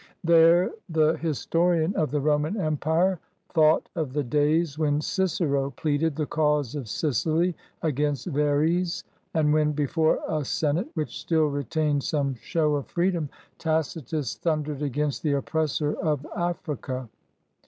There 0.23 0.71
the 0.89 1.13
historian 1.17 1.95
of 1.95 2.09
the 2.09 2.21
Roman 2.21 2.59
Empire 2.59 3.19
thought 3.53 3.87
of 3.95 4.13
the 4.13 4.23
days 4.23 4.79
when 4.79 4.99
Cicero 4.99 5.69
pleaded 5.69 6.15
the 6.15 6.25
cause 6.25 6.73
of 6.73 6.89
Sicily 6.89 7.55
against 7.83 8.25
Verres, 8.25 9.03
and 9.35 9.53
when, 9.53 9.73
before 9.73 10.17
a 10.27 10.43
senate 10.43 10.87
which 10.95 11.19
still 11.19 11.49
retained 11.49 12.01
some 12.01 12.33
show 12.33 12.73
of 12.77 12.87
freedom, 12.87 13.29
Tacitus 13.59 14.33
thundered 14.33 14.81
against 14.81 15.21
the 15.21 15.33
oppressor 15.33 15.93
of 15.93 16.25
Africa. 16.35 17.07